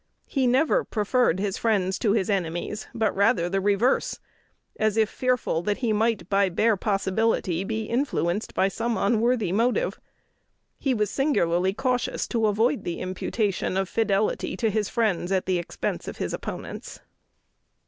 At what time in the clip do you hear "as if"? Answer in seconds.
4.79-5.11